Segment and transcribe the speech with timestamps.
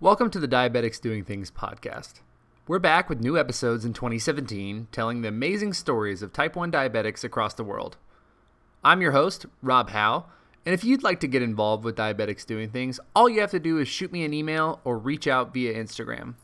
[0.00, 2.14] Welcome to the Diabetics Doing Things podcast.
[2.66, 7.22] We're back with new episodes in 2017 telling the amazing stories of type 1 diabetics
[7.22, 7.96] across the world.
[8.82, 10.26] I'm your host, Rob Howe,
[10.66, 13.60] and if you'd like to get involved with Diabetics Doing Things, all you have to
[13.60, 16.34] do is shoot me an email or reach out via Instagram.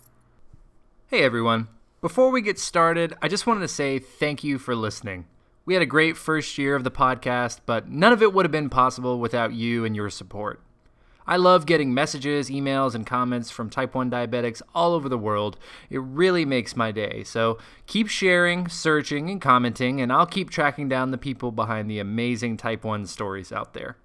[1.09, 1.67] Hey everyone.
[2.01, 5.27] Before we get started, I just wanted to say thank you for listening.
[5.67, 8.53] We had a great first year of the podcast, but none of it would have
[8.53, 10.63] been possible without you and your support.
[11.31, 15.57] I love getting messages, emails, and comments from type 1 diabetics all over the world.
[15.89, 17.23] It really makes my day.
[17.23, 22.01] So keep sharing, searching, and commenting, and I'll keep tracking down the people behind the
[22.01, 23.97] amazing type 1 stories out there.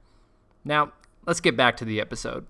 [0.63, 0.91] Now,
[1.25, 2.45] let's get back to the episode.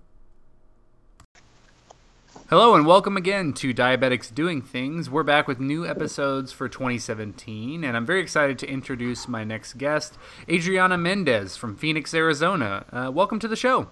[2.50, 5.08] Hello and welcome again to Diabetics Doing Things.
[5.08, 9.78] We're back with new episodes for 2017, and I'm very excited to introduce my next
[9.78, 10.18] guest,
[10.50, 12.84] Adriana Mendez from Phoenix, Arizona.
[12.92, 13.88] Uh, welcome to the show.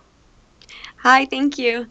[1.04, 1.86] Hi, thank you.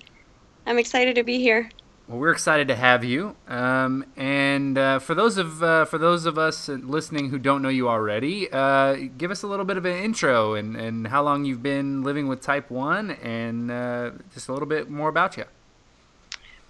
[0.66, 1.70] I'm excited to be here.
[2.08, 3.35] Well, we're excited to have you.
[3.48, 7.70] Um, and uh, for those of uh, for those of us listening who don't know
[7.70, 11.46] you already, uh, give us a little bit of an intro and, and how long
[11.46, 15.46] you've been living with Type One, and uh, just a little bit more about you.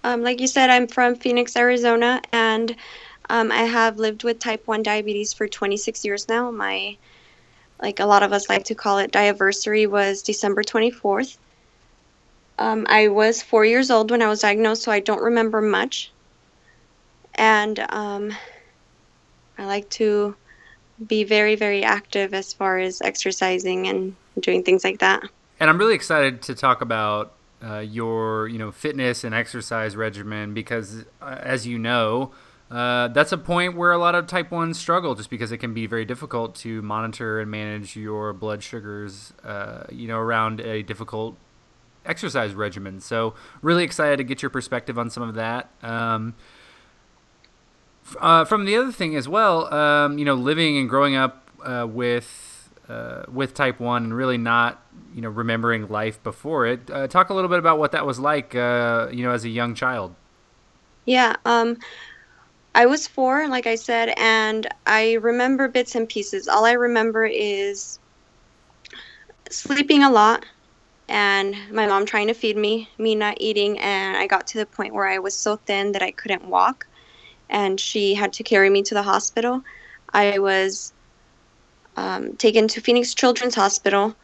[0.04, 2.76] Um, like you said, I'm from Phoenix, Arizona, and
[3.30, 6.50] um, I have lived with Type One diabetes for 26 years now.
[6.50, 6.98] My
[7.80, 11.38] like a lot of us like to call it, diaversary was December 24th.
[12.58, 16.12] Um, I was four years old when I was diagnosed, so I don't remember much.
[17.34, 18.32] And um,
[19.58, 20.36] I like to
[21.04, 25.22] be very, very active as far as exercising and doing things like that.
[25.58, 30.54] And I'm really excited to talk about uh, your, you know, fitness and exercise regimen
[30.54, 32.32] because, uh, as you know,
[32.70, 35.74] uh, that's a point where a lot of type 1s struggle just because it can
[35.74, 40.82] be very difficult to monitor and manage your blood sugars, uh, you know, around a
[40.82, 41.36] difficult
[42.04, 43.00] exercise regimen.
[43.00, 45.70] So really excited to get your perspective on some of that.
[45.82, 46.34] Um,
[48.20, 51.86] uh, from the other thing as well, um, you know, living and growing up uh,
[51.88, 54.82] with uh, with type one and really not,
[55.14, 56.90] you know, remembering life before it.
[56.90, 59.48] Uh, talk a little bit about what that was like, uh, you know, as a
[59.48, 60.14] young child.
[61.06, 61.78] Yeah, um,
[62.74, 66.48] I was four, like I said, and I remember bits and pieces.
[66.48, 67.98] All I remember is
[69.48, 70.44] sleeping a lot
[71.08, 74.66] and my mom trying to feed me, me not eating, and I got to the
[74.66, 76.86] point where I was so thin that I couldn't walk,
[77.50, 79.62] and she had to carry me to the hospital.
[80.12, 80.92] I was
[81.96, 84.14] um, taken to Phoenix Children's Hospital.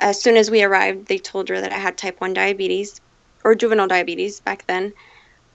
[0.00, 3.00] As soon as we arrived, they told her that I had type 1 diabetes
[3.44, 4.92] or juvenile diabetes back then.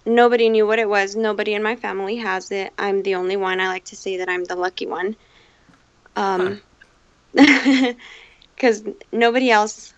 [0.06, 1.16] Nobody knew what it was.
[1.16, 2.72] Nobody in my family has it.
[2.78, 3.60] I'm the only one.
[3.60, 5.16] I like to say that I'm the lucky one.
[6.16, 6.62] Um,
[7.34, 9.94] because nobody else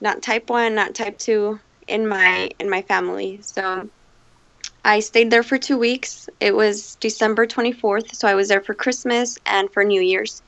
[0.00, 1.58] not type 1 not type 2
[1.88, 3.40] in my in my family.
[3.42, 3.88] So
[4.84, 6.28] i stayed there for two weeks.
[6.40, 10.42] It was december 24th so i was there for christmas and for new year's.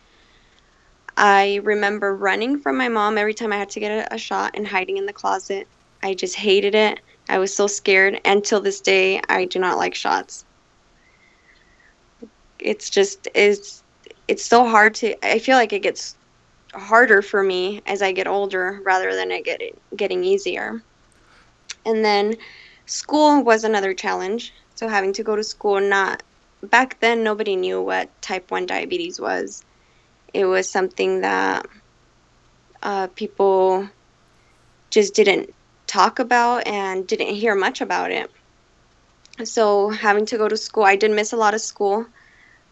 [1.17, 4.53] I remember running from my mom every time i had to get a, a shot
[4.55, 5.69] and hiding in the closet.
[6.03, 7.01] I just hated it.
[7.29, 10.45] I was so scared and till this day i do not like shots.
[12.59, 13.83] It's just it's
[14.29, 16.17] it's so hard to i feel like it gets
[16.75, 19.61] harder for me as I get older rather than it get
[19.97, 20.83] getting easier.
[21.85, 22.37] And then
[22.87, 24.53] school was another challenge.
[24.75, 26.23] So having to go to school not
[26.63, 29.65] back then nobody knew what type 1 diabetes was.
[30.33, 31.67] It was something that
[32.83, 33.89] uh, people
[34.91, 35.53] just didn't
[35.87, 38.31] talk about and didn't hear much about it.
[39.45, 42.07] So having to go to school, I did miss a lot of school.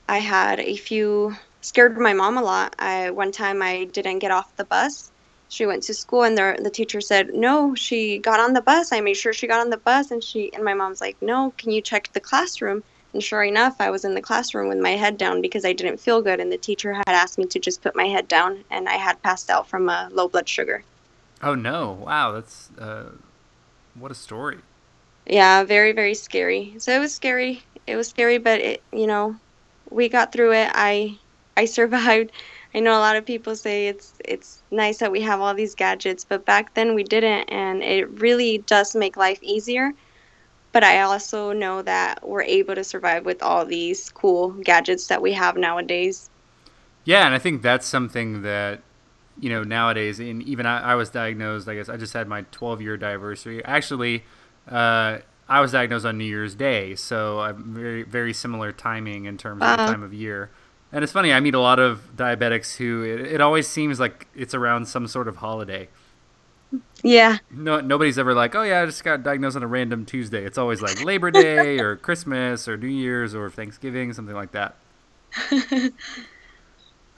[0.08, 2.74] I had a few scared my mom a lot.
[2.78, 5.10] I one time I didn't get off the bus.
[5.48, 8.92] She went to school and the the teacher said, "No, she got on the bus."
[8.92, 11.52] I made sure she got on the bus and she and my mom's like, "No,
[11.56, 12.82] can you check the classroom?"
[13.14, 15.98] And sure enough, I was in the classroom with my head down because I didn't
[15.98, 18.88] feel good and the teacher had asked me to just put my head down and
[18.88, 20.84] I had passed out from a low blood sugar.
[21.42, 21.92] Oh no.
[21.92, 23.12] Wow, that's uh
[23.94, 24.58] what a story.
[25.26, 26.74] Yeah, very very scary.
[26.78, 27.62] So it was scary.
[27.86, 29.36] It was scary, but it, you know,
[29.90, 30.70] we got through it.
[30.74, 31.18] I
[31.58, 32.32] I survived.
[32.74, 35.74] I know a lot of people say it's it's nice that we have all these
[35.74, 39.92] gadgets, but back then we didn't, and it really does make life easier.
[40.72, 45.22] But I also know that we're able to survive with all these cool gadgets that
[45.22, 46.28] we have nowadays.
[47.04, 48.82] Yeah, and I think that's something that
[49.40, 51.68] you know nowadays, and even I, I was diagnosed.
[51.68, 53.62] I guess I just had my 12 year diaversary.
[53.64, 54.24] Actually,
[54.70, 55.18] uh,
[55.48, 59.62] I was diagnosed on New Year's Day, so I'm very very similar timing in terms
[59.62, 60.50] of uh, the time of year.
[60.92, 64.26] And it's funny, I meet a lot of diabetics who it, it, always seems like
[64.34, 65.88] it's around some sort of holiday.
[67.02, 67.38] Yeah.
[67.50, 70.44] No, nobody's ever like, oh yeah, I just got diagnosed on a random Tuesday.
[70.44, 74.76] It's always like Labor Day or Christmas or New Year's or Thanksgiving, something like that.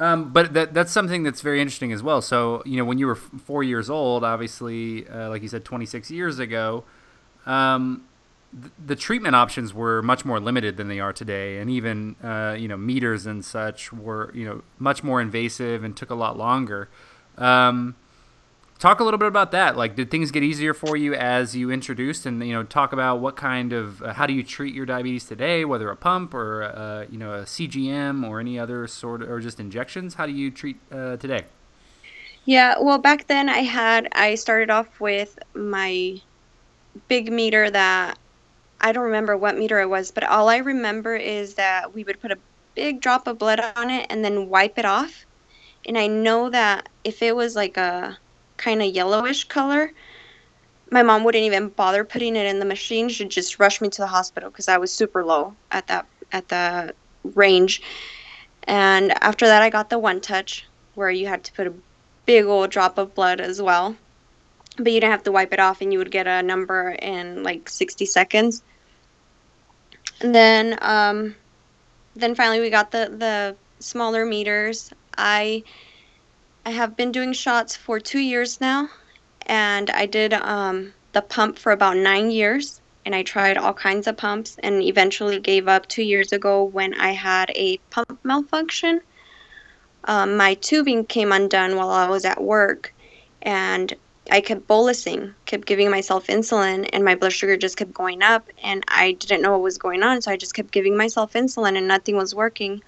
[0.01, 2.21] um, but that that's something that's very interesting as well.
[2.21, 5.65] So you know, when you were f- four years old, obviously, uh, like you said,
[5.65, 6.85] 26 years ago,
[7.47, 8.05] um,
[8.85, 12.69] the treatment options were much more limited than they are today, and even uh, you
[12.69, 16.89] know meters and such were you know much more invasive and took a lot longer.
[17.39, 17.95] Um,
[18.81, 19.77] talk a little bit about that.
[19.77, 23.21] Like did things get easier for you as you introduced and you know talk about
[23.21, 26.65] what kind of uh, how do you treat your diabetes today whether a pump or
[26.65, 30.15] uh, you know a cgm or any other sort of or just injections?
[30.15, 31.45] How do you treat uh, today?
[32.47, 36.21] Yeah well back then i had i started off with my
[37.07, 38.19] big meter that
[38.81, 42.21] i don't remember what meter it was but all i remember is that we would
[42.21, 42.39] put a
[42.75, 45.25] big drop of blood on it and then wipe it off
[45.87, 48.17] and i know that if it was like a
[48.61, 49.93] kind of yellowish color.
[50.91, 53.09] My mom wouldn't even bother putting it in the machine.
[53.09, 56.49] She'd just rush me to the hospital because I was super low at that at
[56.49, 56.95] the
[57.35, 57.83] range.
[58.65, 61.75] And after that, I got the one touch where you had to put a
[62.27, 63.97] big old drop of blood as well.
[64.77, 67.43] But you didn't have to wipe it off, and you would get a number in
[67.43, 68.63] like 60 seconds.
[70.21, 71.35] And then, um,
[72.15, 74.93] then finally, we got the the smaller meters.
[75.17, 75.63] I
[76.67, 78.89] I have been doing shots for two years now,
[79.47, 82.81] and I did um, the pump for about nine years.
[83.07, 86.93] And I tried all kinds of pumps and eventually gave up two years ago when
[86.95, 89.01] I had a pump malfunction.
[90.05, 92.93] Um, my tubing came undone while I was at work,
[93.41, 93.95] and
[94.31, 98.49] I kept bolusing, kept giving myself insulin, and my blood sugar just kept going up.
[98.63, 101.77] And I didn't know what was going on, so I just kept giving myself insulin,
[101.77, 102.83] and nothing was working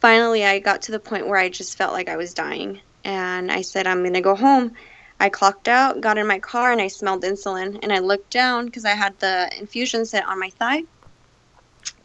[0.00, 2.80] finally I got to the point where I just felt like I was dying.
[3.04, 4.72] And I said, I'm going to go home.
[5.20, 7.78] I clocked out, got in my car, and I smelled insulin.
[7.82, 10.82] And I looked down because I had the infusion set on my thigh.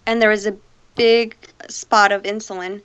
[0.06, 0.58] And there was a
[0.96, 1.38] big
[1.70, 2.82] spot of insulin.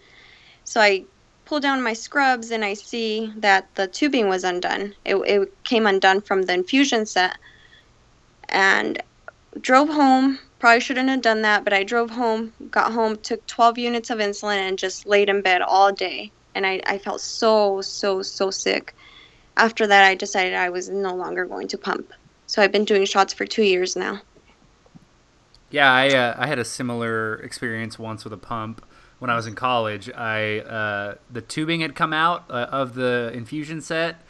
[0.64, 1.05] So I
[1.50, 4.94] pull down my scrubs and I see that the tubing was undone.
[5.05, 7.37] It, it came undone from the infusion set.
[8.49, 9.02] And
[9.61, 13.79] drove home, Probably shouldn't have done that, but I drove home, got home, took 12
[13.79, 16.31] units of insulin, and just laid in bed all day.
[16.55, 18.94] And I, I felt so, so, so sick.
[19.56, 22.12] After that, I decided I was no longer going to pump.
[22.47, 24.20] So I've been doing shots for two years now.
[25.70, 28.85] Yeah, I, uh, I had a similar experience once with a pump
[29.20, 30.11] when I was in college.
[30.11, 34.20] I uh, the tubing had come out uh, of the infusion set,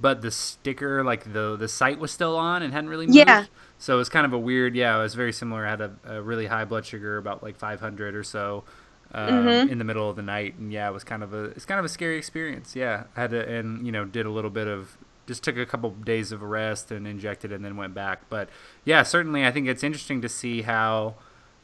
[0.00, 3.18] but the sticker, like the the site, was still on and hadn't really moved.
[3.18, 3.44] Yeah.
[3.78, 4.74] So it was kind of a weird.
[4.74, 5.66] Yeah, it was very similar.
[5.66, 8.64] I had a, a really high blood sugar, about like 500 or so,
[9.12, 9.68] um, mm-hmm.
[9.68, 11.78] in the middle of the night, and yeah, it was kind of a it's kind
[11.78, 12.74] of a scary experience.
[12.74, 14.96] Yeah, I had to and you know did a little bit of
[15.26, 18.22] just took a couple days of rest and injected and then went back.
[18.30, 18.48] But
[18.84, 21.16] yeah, certainly I think it's interesting to see how.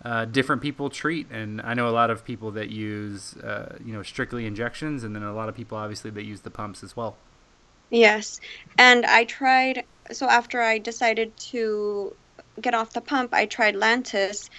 [0.05, 3.93] Uh, different people treat, and I know a lot of people that use, uh, you
[3.93, 6.97] know, strictly injections, and then a lot of people obviously that use the pumps as
[6.97, 7.17] well.
[7.91, 8.41] Yes,
[8.79, 12.15] and I tried so after I decided to
[12.61, 14.51] get off the pump, I tried Lantus,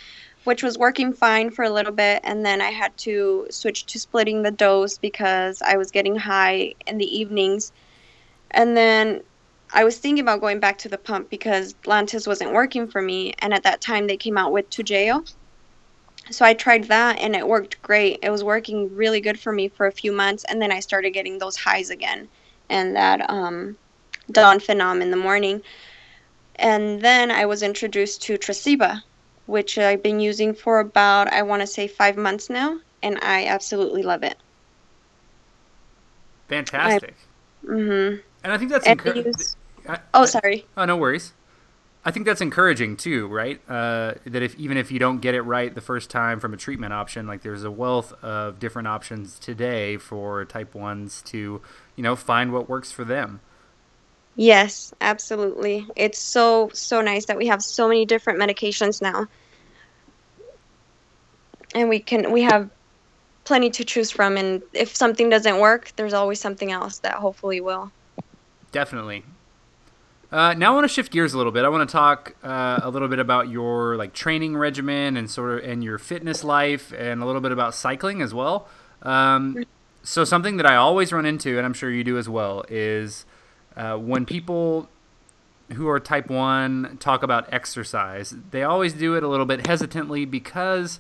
[0.46, 4.00] which was working fine for a little bit, and then I had to switch to
[4.00, 7.72] splitting the dose because I was getting high in the evenings.
[8.52, 9.24] And then
[9.74, 13.34] I was thinking about going back to the pump because Lantus wasn't working for me,
[13.40, 15.28] and at that time they came out with Toujeo.
[16.30, 18.20] So I tried that and it worked great.
[18.22, 21.12] It was working really good for me for a few months, and then I started
[21.12, 22.30] getting those highs again,
[22.70, 23.76] and that um,
[24.32, 25.62] Dawn Phenom in the morning.
[26.58, 29.02] And then I was introduced to Tresiba,
[29.48, 33.48] which I've been using for about, I want to say, five months now, and I
[33.48, 34.38] absolutely love it.
[36.48, 37.16] Fantastic.
[37.66, 38.22] mm-hmm.
[38.44, 39.34] And I think that's encouraging.
[40.14, 40.66] Oh, sorry.
[40.78, 41.34] Oh, no worries.
[42.06, 43.62] I think that's encouraging too, right?
[43.70, 46.58] Uh, that if even if you don't get it right the first time from a
[46.58, 51.62] treatment option, like there's a wealth of different options today for type ones to,
[51.96, 53.40] you know, find what works for them.
[54.36, 55.88] Yes, absolutely.
[55.96, 59.28] It's so so nice that we have so many different medications now.
[61.74, 62.70] And we can we have
[63.46, 67.62] plenty to choose from and if something doesn't work, there's always something else that hopefully
[67.62, 67.92] will.
[68.74, 69.24] Definitely.
[70.34, 71.64] Uh, now I want to shift gears a little bit.
[71.64, 75.60] I want to talk uh, a little bit about your like training regimen and sort
[75.60, 78.68] of and your fitness life and a little bit about cycling as well.
[79.04, 79.64] Um,
[80.02, 83.26] so something that I always run into, and I'm sure you do as well, is
[83.78, 84.90] uh, when people
[85.74, 90.26] who are type 1 talk about exercise, they always do it a little bit hesitantly
[90.26, 91.00] because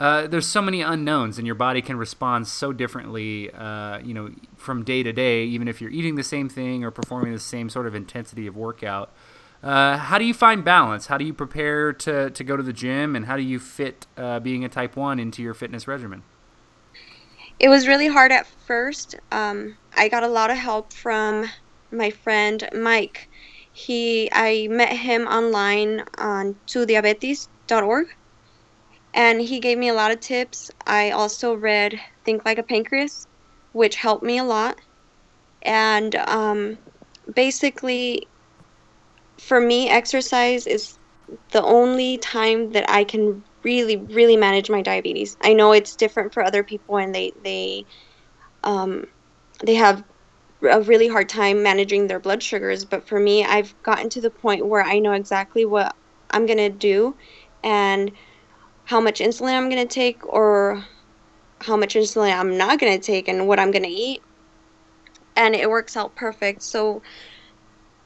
[0.00, 4.30] uh, there's so many unknowns, and your body can respond so differently, uh, you know,
[4.56, 7.68] from day to day, even if you're eating the same thing or performing the same
[7.68, 9.12] sort of intensity of workout.
[9.62, 11.08] Uh, how do you find balance?
[11.08, 14.06] How do you prepare to, to go to the gym, and how do you fit
[14.16, 16.22] uh, being a type 1 into your fitness regimen?
[17.58, 19.16] It was really hard at first.
[19.30, 21.44] Um, I got a lot of help from
[21.92, 23.28] my friend Mike.
[23.70, 28.08] He I met him online on tudiabetes.org
[29.14, 30.70] and he gave me a lot of tips.
[30.86, 33.26] I also read Think Like a Pancreas,
[33.72, 34.78] which helped me a lot.
[35.62, 36.78] And um,
[37.34, 38.26] basically,
[39.40, 40.98] for me, exercise is
[41.52, 45.36] the only time that I can really, really manage my diabetes.
[45.42, 47.84] I know it's different for other people, and they they
[48.64, 49.04] um,
[49.64, 50.04] they have
[50.62, 52.84] a really hard time managing their blood sugars.
[52.84, 55.94] But for me, I've gotten to the point where I know exactly what
[56.30, 57.16] I'm gonna do,
[57.62, 58.12] and
[58.90, 60.84] how much insulin I'm going to take or
[61.60, 64.20] how much insulin I'm not going to take and what I'm going to eat.
[65.36, 66.60] And it works out perfect.
[66.62, 67.00] So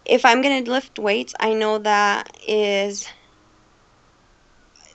[0.04, 3.08] if I'm going to lift weights, I know that is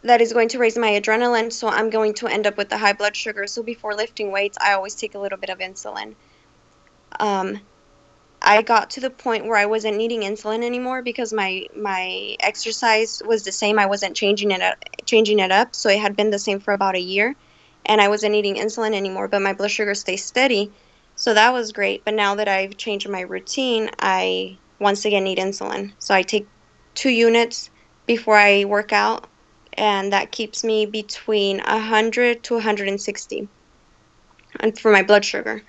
[0.03, 2.77] that is going to raise my adrenaline, so I'm going to end up with the
[2.77, 3.47] high blood sugar.
[3.47, 6.13] So before lifting weights, I always take a little bit of insulin.
[7.19, 7.59] Um,
[8.43, 13.23] I got to the point where I wasn't needing insulin anymore because my my exercise
[13.25, 13.79] was the same.
[13.79, 14.61] I wasn't changing it
[15.09, 17.35] changing it up, so it had been the same for about a year,
[17.85, 19.27] and I wasn't eating insulin anymore.
[19.27, 20.71] But my blood sugar stays steady,
[21.15, 22.05] so that was great.
[22.05, 25.93] But now that I've changed my routine, I once again need insulin.
[25.99, 26.47] So I take
[26.95, 27.69] two units
[28.05, 29.27] before I work out,
[29.73, 33.49] and that keeps me between 100 to 160,
[34.59, 35.63] and for my blood sugar,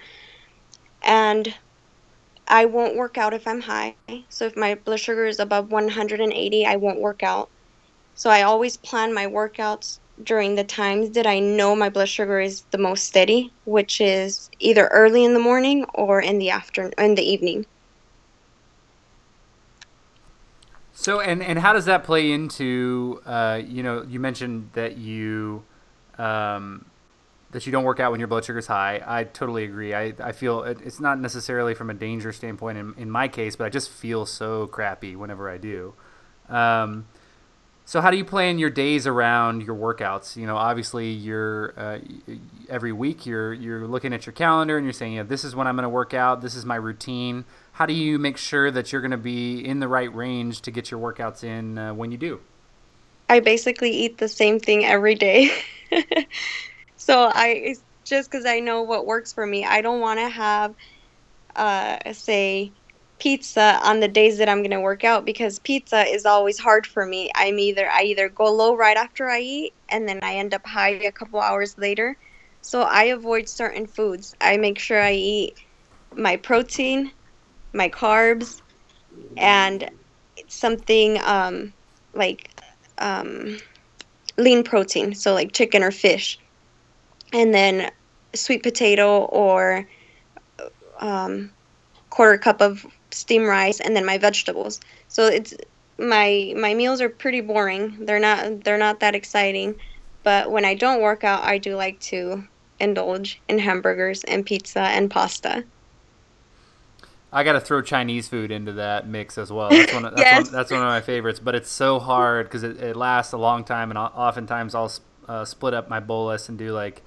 [1.02, 1.54] and
[2.48, 3.96] I won't work out if I'm high.
[4.28, 7.50] So if my blood sugar is above 180, I won't work out.
[8.20, 12.38] So I always plan my workouts during the times that I know my blood sugar
[12.38, 16.92] is the most steady, which is either early in the morning or in the afternoon
[16.98, 17.64] in the evening.
[20.92, 25.64] So and and how does that play into uh, you know you mentioned that you
[26.18, 26.84] um,
[27.52, 29.02] that you don't work out when your blood sugar is high.
[29.02, 29.94] I totally agree.
[29.94, 33.56] I, I feel it, it's not necessarily from a danger standpoint in, in my case,
[33.56, 35.94] but I just feel so crappy whenever I do.
[36.50, 37.06] Um,
[37.90, 40.36] so how do you plan your days around your workouts?
[40.36, 41.98] You know, obviously you're uh,
[42.68, 45.66] every week you're you're looking at your calendar and you're saying, yeah, this is when
[45.66, 46.40] I'm going to work out.
[46.40, 47.44] This is my routine.
[47.72, 50.70] How do you make sure that you're going to be in the right range to
[50.70, 52.38] get your workouts in uh, when you do?
[53.28, 55.50] I basically eat the same thing every day.
[56.96, 59.64] so I just because I know what works for me.
[59.64, 60.76] I don't want to have,
[61.56, 62.70] uh, say,
[63.20, 66.86] pizza on the days that I'm going to work out because pizza is always hard
[66.86, 67.30] for me.
[67.36, 70.66] I'm either I either go low right after I eat and then I end up
[70.66, 72.16] high a couple hours later.
[72.62, 74.34] So I avoid certain foods.
[74.40, 75.54] I make sure I eat
[76.14, 77.12] my protein,
[77.72, 78.60] my carbs,
[79.36, 79.90] and
[80.48, 81.72] something um,
[82.14, 82.50] like
[82.98, 83.58] um,
[84.38, 86.38] lean protein, so like chicken or fish
[87.32, 87.90] and then
[88.34, 89.86] sweet potato or
[91.00, 91.50] um,
[92.10, 94.80] quarter cup of steamed rice and then my vegetables.
[95.08, 95.54] So it's
[95.98, 98.04] my my meals are pretty boring.
[98.06, 99.76] They're not they're not that exciting.
[100.22, 102.44] But when i don't work out i do like to
[102.80, 105.64] indulge in hamburgers and pizza and pasta.
[107.32, 109.70] I got to throw Chinese food into that mix as well.
[109.70, 110.44] That's one of, that's, yes.
[110.44, 113.38] one, that's one of my favorites, but it's so hard because it, it, lasts a
[113.38, 114.90] long time, and oftentimes I'll
[115.28, 117.02] uh, split up my bolus and do like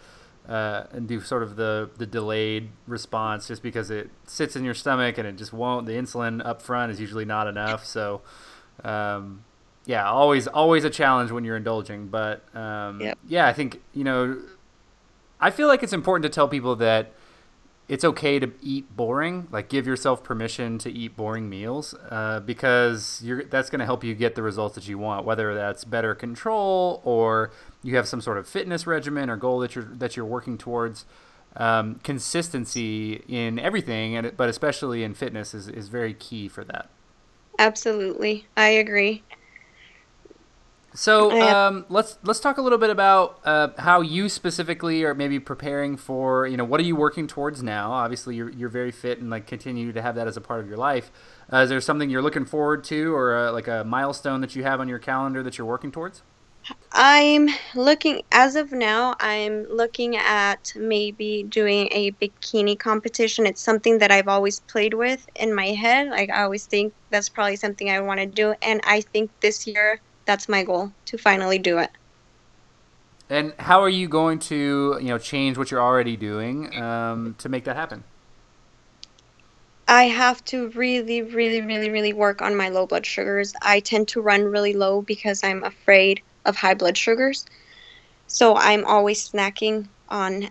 [0.47, 4.73] uh, and do sort of the the delayed response just because it sits in your
[4.73, 5.85] stomach and it just won't.
[5.85, 7.85] The insulin up front is usually not enough.
[7.85, 8.21] So,
[8.83, 9.45] um,
[9.85, 12.07] yeah, always always a challenge when you're indulging.
[12.07, 13.17] But um, yep.
[13.27, 14.41] yeah, I think you know,
[15.39, 17.13] I feel like it's important to tell people that
[17.87, 19.47] it's okay to eat boring.
[19.51, 24.03] Like give yourself permission to eat boring meals uh, because you're that's going to help
[24.03, 25.25] you get the results that you want.
[25.25, 27.51] Whether that's better control or
[27.83, 31.05] you have some sort of fitness regimen or goal that you're that you're working towards.
[31.55, 36.89] Um, consistency in everything, and but especially in fitness, is is very key for that.
[37.59, 39.21] Absolutely, I agree.
[40.95, 45.39] So um, let's let's talk a little bit about uh, how you specifically are maybe
[45.39, 47.91] preparing for you know what are you working towards now?
[47.91, 50.67] Obviously, you're you're very fit and like continue to have that as a part of
[50.67, 51.11] your life.
[51.51, 54.63] Uh, is there something you're looking forward to, or uh, like a milestone that you
[54.63, 56.21] have on your calendar that you're working towards?
[56.91, 59.15] I'm looking as of now.
[59.19, 63.47] I'm looking at maybe doing a bikini competition.
[63.47, 66.09] It's something that I've always played with in my head.
[66.09, 69.65] Like I always think that's probably something I want to do, and I think this
[69.65, 71.89] year that's my goal to finally do it.
[73.29, 77.49] And how are you going to, you know, change what you're already doing um, to
[77.49, 78.03] make that happen?
[79.87, 83.53] I have to really, really, really, really work on my low blood sugars.
[83.61, 87.45] I tend to run really low because I'm afraid of high blood sugars.
[88.27, 90.49] So I'm always snacking on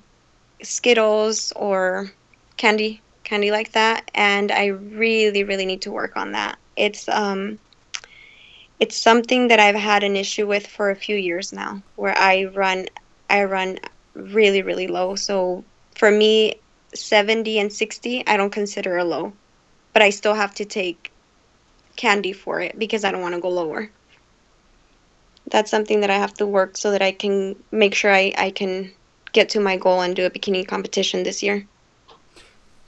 [0.63, 2.13] Skittles or
[2.57, 6.59] candy, candy like that, and I really, really need to work on that.
[6.77, 7.59] It's um,
[8.83, 12.47] it's something that I've had an issue with for a few years now, where I
[12.47, 12.87] run,
[13.31, 13.79] I run
[14.15, 15.15] really, really low.
[15.15, 16.57] So for me,
[16.95, 19.33] 70 and 60, I don't consider a low,
[19.93, 21.13] but I still have to take
[21.97, 23.89] candy for it because I don't want to go lower.
[25.53, 28.51] That's something that I have to work so that I can make sure I, I
[28.51, 28.91] can
[29.33, 31.67] get to my goal and do a bikini competition this year.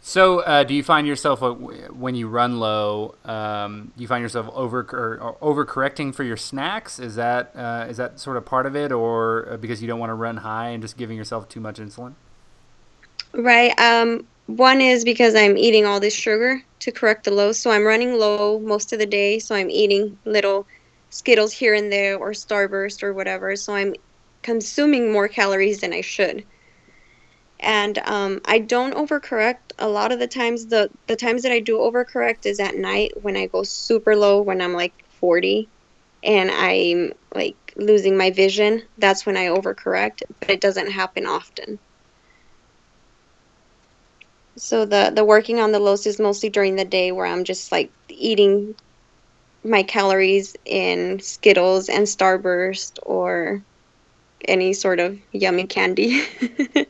[0.01, 3.15] So, uh, do you find yourself uh, when you run low?
[3.25, 6.99] Um, do you find yourself over or, or overcorrecting for your snacks?
[6.99, 9.99] Is that uh, is that sort of part of it, or uh, because you don't
[9.99, 12.15] want to run high and just giving yourself too much insulin?
[13.33, 13.79] Right.
[13.79, 17.85] Um, one is because I'm eating all this sugar to correct the low, so I'm
[17.85, 19.39] running low most of the day.
[19.39, 20.67] So I'm eating little
[21.15, 23.55] Skittles here and there, or Starburst, or whatever.
[23.55, 23.95] So I'm
[24.43, 26.45] consuming more calories than I should.
[27.61, 29.75] And um, I don't overcorrect.
[29.79, 33.13] A lot of the times, the the times that I do overcorrect is at night
[33.23, 35.69] when I go super low, when I'm like 40,
[36.25, 38.83] and I'm like losing my vision.
[38.99, 41.79] That's when I overcorrect, but it doesn't happen often.
[44.57, 47.71] So the the working on the lows is mostly during the day where I'm just
[47.71, 48.75] like eating
[49.65, 53.63] my calories in Skittles and Starburst or
[54.47, 56.23] any sort of yummy candy.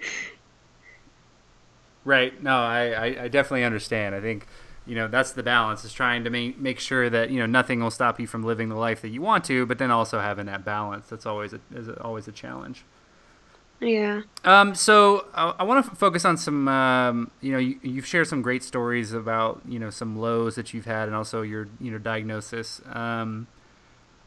[2.05, 2.43] right.
[2.43, 4.15] No, I, I, definitely understand.
[4.15, 4.47] I think,
[4.87, 7.81] you know, that's the balance is trying to make, make sure that, you know, nothing
[7.81, 10.47] will stop you from living the life that you want to, but then also having
[10.47, 11.07] that balance.
[11.09, 12.85] That's always a, is always a challenge.
[13.81, 14.23] Yeah.
[14.45, 18.07] Um, so I, I want to f- focus on some, um, you know, you, you've
[18.07, 21.69] shared some great stories about, you know, some lows that you've had and also your,
[21.81, 22.81] you know, diagnosis.
[22.87, 23.47] Um,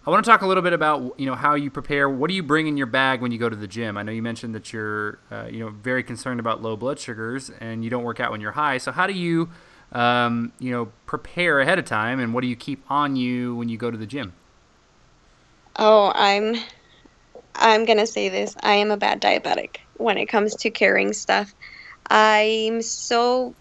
[0.08, 2.10] I want to talk a little bit about you know how you prepare.
[2.10, 3.98] What do you bring in your bag when you go to the gym?
[3.98, 7.52] I know you mentioned that you're uh, you know very concerned about low blood sugars
[7.60, 8.78] and you don't work out when you're high.
[8.78, 9.50] So how do you
[9.92, 13.68] um, you know prepare ahead of time and what do you keep on you when
[13.68, 14.32] you go to the gym?
[15.76, 16.56] Oh, I'm
[17.58, 18.56] I'm gonna say this.
[18.62, 21.54] I am a bad diabetic when it comes to carrying stuff.
[22.10, 23.56] I'm so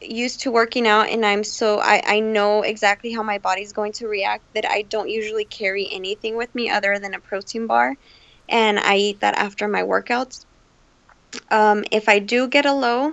[0.00, 3.92] used to working out and I'm so I, I know exactly how my body's going
[3.94, 7.96] to react that I don't usually carry anything with me other than a protein bar
[8.48, 10.44] and I eat that after my workouts.
[11.50, 13.12] Um, if I do get a low,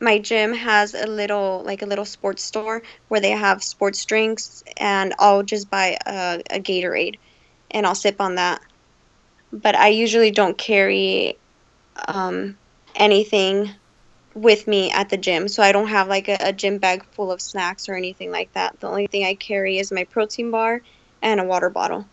[0.00, 4.62] my gym has a little like a little sports store where they have sports drinks
[4.78, 7.18] and I'll just buy a, a Gatorade
[7.70, 8.60] and I'll sip on that.
[9.62, 11.36] But I usually don't carry
[12.08, 12.56] um,
[12.94, 13.70] anything
[14.34, 15.48] with me at the gym.
[15.48, 18.52] So I don't have like a, a, gym bag full of snacks or anything like
[18.52, 18.78] that.
[18.80, 20.82] The only thing I carry is my protein bar
[21.22, 22.06] and a water bottle.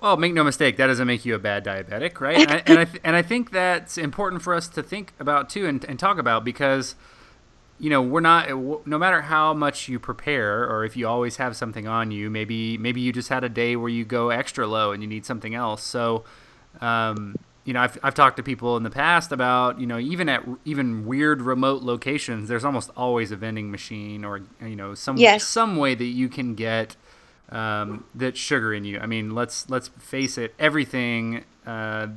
[0.00, 2.36] Well, make no mistake, that doesn't make you a bad diabetic, right?
[2.36, 5.66] and, I, and, I and I think that's important for us to think about too
[5.66, 6.94] and, and talk about because,
[7.78, 8.48] you know, we're not,
[8.86, 12.78] no matter how much you prepare or if you always have something on you, maybe,
[12.78, 15.54] maybe you just had a day where you go extra low and you need something
[15.54, 15.82] else.
[15.82, 16.24] So,
[16.80, 20.28] um, you know, I've, I've talked to people in the past about, you know, even
[20.28, 25.16] at even weird remote locations, there's almost always a vending machine or, you know, some
[25.16, 25.44] yes.
[25.44, 26.94] some way that you can get
[27.48, 28.98] um, that sugar in you.
[28.98, 32.08] I mean, let's let's face it, everything, uh,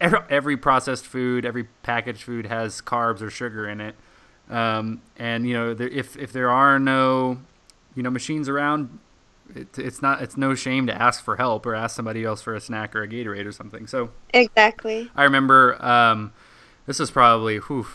[0.00, 3.96] every, every, processed food, every packaged food has carbs or sugar in it.
[4.50, 7.38] Um, and you know, there, if if there are no,
[7.94, 8.98] you know, machines around,
[9.54, 12.54] it, it's not it's no shame to ask for help or ask somebody else for
[12.54, 13.86] a snack or a Gatorade or something.
[13.86, 15.10] So exactly.
[15.14, 16.32] I remember um,
[16.86, 17.86] this was probably whew,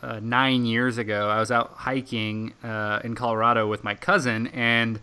[0.00, 1.28] uh, nine years ago.
[1.28, 5.00] I was out hiking uh, in Colorado with my cousin and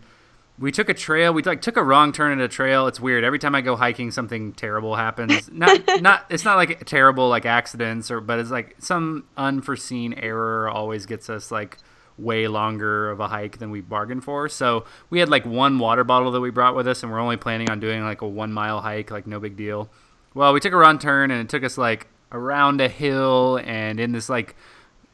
[0.58, 1.32] we took a trail.
[1.32, 2.86] We like took a wrong turn in a trail.
[2.86, 3.24] It's weird.
[3.24, 5.50] Every time I go hiking, something terrible happens.
[5.52, 6.26] Not not.
[6.30, 11.28] It's not like terrible like accidents or, but it's like some unforeseen error always gets
[11.28, 11.78] us like
[12.16, 14.48] way longer of a hike than we bargained for.
[14.48, 17.36] So we had like one water bottle that we brought with us, and we're only
[17.36, 19.90] planning on doing like a one mile hike, like no big deal.
[20.34, 23.98] Well, we took a wrong turn, and it took us like around a hill and
[23.98, 24.54] in this like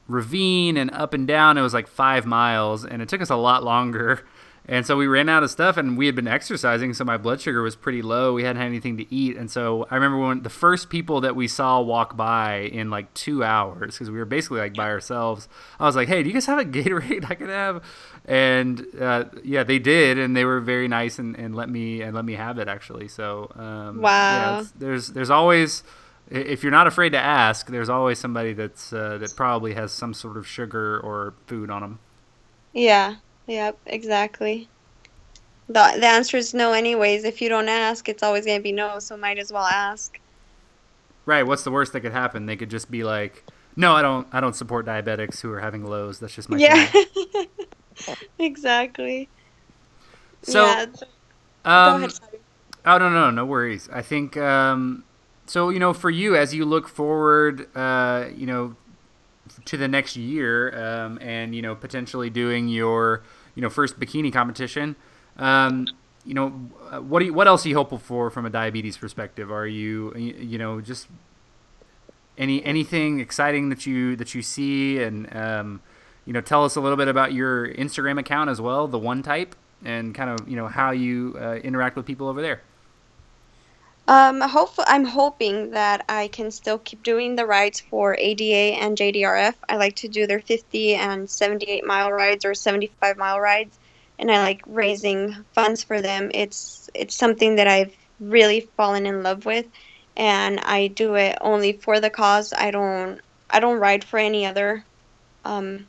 [0.09, 1.57] ravine and up and down.
[1.57, 4.26] It was like five miles, and it took us a lot longer.
[4.70, 7.40] And so we ran out of stuff, and we had been exercising, so my blood
[7.40, 8.33] sugar was pretty low.
[8.35, 11.35] We hadn't had anything to eat, and so I remember when the first people that
[11.35, 15.48] we saw walk by in like two hours, because we were basically like by ourselves.
[15.80, 17.83] I was like, "Hey, do you guys have a Gatorade I could have?"
[18.24, 22.14] And uh, yeah, they did, and they were very nice and, and let me and
[22.14, 23.09] let me have it actually.
[23.09, 25.83] So um, wow, yeah, there's there's always
[26.30, 30.14] if you're not afraid to ask, there's always somebody that's uh, that probably has some
[30.14, 31.98] sort of sugar or food on them.
[32.72, 33.16] Yeah,
[33.51, 34.69] Yep, exactly.
[35.67, 37.25] The, the answer is no, anyways.
[37.25, 40.21] If you don't ask, it's always going to be no, so might as well ask.
[41.27, 41.43] Right.
[41.43, 42.47] What's the worst that could happen?
[42.47, 45.85] They could just be like, no, I don't, I don't support diabetics who are having
[45.85, 46.21] lows.
[46.21, 46.93] That's just my yeah.
[48.39, 49.29] exactly.
[50.43, 50.87] So, yeah.
[51.65, 52.13] um, ahead,
[52.87, 53.89] oh no, no, no worries.
[53.93, 55.03] I think, um,
[55.47, 58.77] so you know, for you as you look forward, uh, you know,
[59.65, 63.23] to the next year, um, and you know, potentially doing your
[63.55, 64.97] you know first bikini competition.
[65.37, 65.87] Um,
[66.25, 66.51] you know,
[67.01, 69.51] what do you, what else are you hopeful for from a diabetes perspective?
[69.51, 71.09] Are you you know just
[72.37, 75.83] any anything exciting that you that you see and um,
[76.27, 79.23] you know tell us a little bit about your Instagram account as well, the one
[79.23, 82.63] type, and kind of you know how you uh, interact with people over there.
[84.09, 84.43] Um,
[84.87, 89.55] I'm hoping that I can still keep doing the rides for ADA and JDRF.
[89.69, 93.79] I like to do their 50 and 78 mile rides or 75 mile rides,
[94.19, 96.31] and I like raising funds for them.
[96.35, 99.67] It's it's something that I've really fallen in love with,
[100.17, 102.53] and I do it only for the cause.
[102.53, 104.85] I don't I don't ride for any other
[105.45, 105.87] um,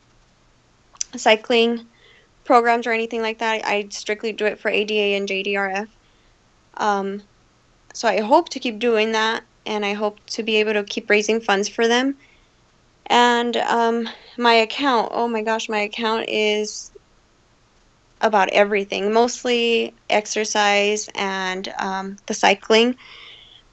[1.15, 1.86] cycling
[2.45, 3.65] programs or anything like that.
[3.65, 5.88] I strictly do it for ADA and JDRF.
[6.78, 7.24] Um,
[7.93, 11.10] so I hope to keep doing that, and I hope to be able to keep
[11.10, 12.15] raising funds for them.
[13.08, 16.91] And um, my account, oh my gosh, my account is
[18.21, 22.95] about everything, mostly exercise and um, the cycling.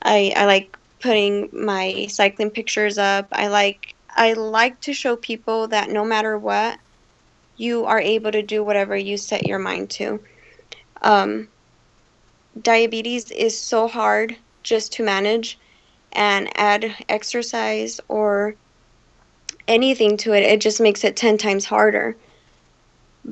[0.03, 3.29] I, I like putting my cycling pictures up.
[3.33, 6.79] I like I like to show people that no matter what,
[7.57, 10.21] you are able to do whatever you set your mind to.
[11.03, 11.49] Um,
[12.63, 15.59] diabetes is so hard just to manage
[16.13, 18.55] and add exercise or
[19.67, 22.17] anything to it it just makes it 10 times harder.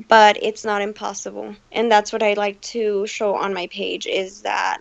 [0.07, 1.55] But it's not impossible.
[1.71, 4.79] And that's what i like to show on my page is that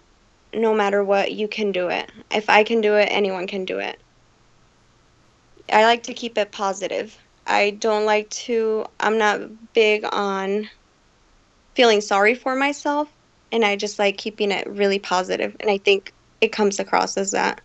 [0.55, 2.11] no matter what you can do it.
[2.31, 3.99] If i can do it anyone can do it.
[5.73, 7.19] I like to keep it positive.
[7.47, 9.41] I don't like to i'm not
[9.73, 10.69] big on
[11.75, 13.09] feeling sorry for myself
[13.53, 17.31] and I just like keeping it really positive, and I think it comes across as
[17.31, 17.61] that.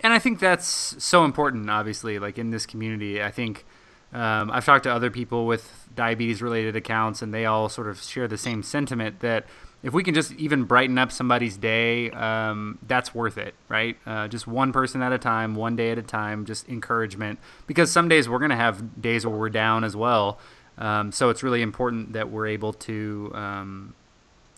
[0.00, 3.22] And I think that's so important, obviously, like in this community.
[3.22, 3.64] I think
[4.12, 8.00] um, I've talked to other people with diabetes related accounts, and they all sort of
[8.02, 9.46] share the same sentiment that
[9.82, 13.98] if we can just even brighten up somebody's day, um, that's worth it, right?
[14.06, 17.38] Uh, just one person at a time, one day at a time, just encouragement.
[17.66, 20.38] Because some days we're going to have days where we're down as well.
[20.76, 23.94] Um, so it's really important that we're able to, um,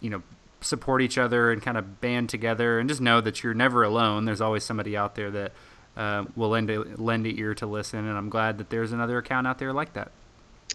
[0.00, 0.22] you know,
[0.62, 4.24] support each other and kind of band together, and just know that you're never alone.
[4.24, 5.52] There's always somebody out there that
[5.96, 9.18] uh, will lend a, lend an ear to listen, and I'm glad that there's another
[9.18, 10.11] account out there like that.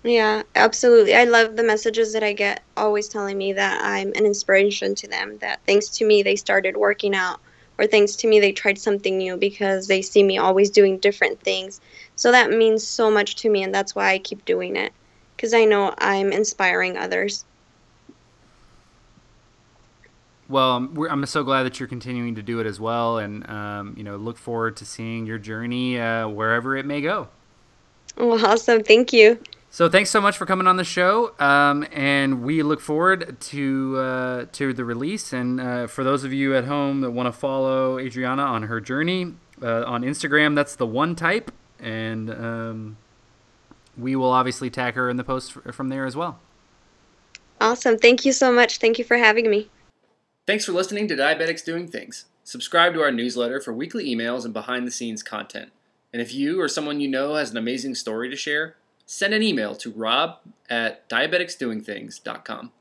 [0.03, 1.15] Yeah, absolutely.
[1.15, 5.07] I love the messages that I get always telling me that I'm an inspiration to
[5.07, 7.39] them, that thanks to me they started working out,
[7.77, 11.39] or thanks to me they tried something new because they see me always doing different
[11.41, 11.81] things.
[12.15, 14.91] So that means so much to me, and that's why I keep doing it
[15.41, 17.45] because I know I'm inspiring others.
[20.47, 24.03] Well, I'm so glad that you're continuing to do it as well, and um, you
[24.03, 27.29] know, look forward to seeing your journey uh, wherever it may go.
[28.17, 28.83] Well, awesome!
[28.83, 29.39] Thank you.
[29.71, 33.97] So thanks so much for coming on the show, um, and we look forward to
[33.97, 35.33] uh, to the release.
[35.33, 38.79] And uh, for those of you at home that want to follow Adriana on her
[38.79, 41.49] journey uh, on Instagram, that's the one type,
[41.79, 42.97] and um,
[44.01, 46.39] we will obviously tag her in the post from there as well.
[47.59, 47.97] Awesome.
[47.97, 48.77] Thank you so much.
[48.77, 49.69] Thank you for having me.
[50.47, 52.25] Thanks for listening to Diabetics Doing Things.
[52.43, 55.71] Subscribe to our newsletter for weekly emails and behind the scenes content.
[56.11, 59.43] And if you or someone you know has an amazing story to share, send an
[59.43, 62.71] email to rob at diabeticsdoingthings.com.